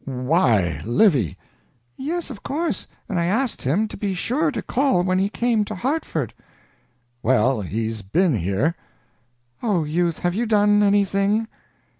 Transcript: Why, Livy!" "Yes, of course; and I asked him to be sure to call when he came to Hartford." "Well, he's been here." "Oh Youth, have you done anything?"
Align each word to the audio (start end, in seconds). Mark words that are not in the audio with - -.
Why, 0.05 0.81
Livy!" 0.83 1.37
"Yes, 1.95 2.31
of 2.31 2.41
course; 2.41 2.87
and 3.07 3.19
I 3.19 3.25
asked 3.27 3.61
him 3.61 3.87
to 3.89 3.95
be 3.95 4.15
sure 4.15 4.49
to 4.49 4.63
call 4.63 5.03
when 5.03 5.19
he 5.19 5.29
came 5.29 5.63
to 5.65 5.75
Hartford." 5.75 6.33
"Well, 7.21 7.61
he's 7.61 8.01
been 8.01 8.37
here." 8.37 8.73
"Oh 9.61 9.83
Youth, 9.83 10.17
have 10.17 10.33
you 10.33 10.47
done 10.47 10.81
anything?" 10.81 11.47